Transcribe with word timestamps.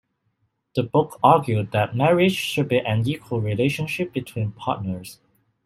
The 0.75 0.81
book 0.81 1.19
argued 1.23 1.73
that 1.73 1.95
marriage 1.95 2.33
should 2.35 2.67
be 2.69 2.79
an 2.79 3.07
equal 3.07 3.39
relationship 3.39 4.11
between 4.13 4.51
partners. 4.53 5.19